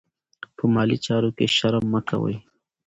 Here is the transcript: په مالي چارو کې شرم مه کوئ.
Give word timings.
په 0.55 0.63
مالي 0.73 0.97
چارو 1.05 1.29
کې 1.37 1.45
شرم 1.57 1.83
مه 1.91 2.01
کوئ. 2.09 2.35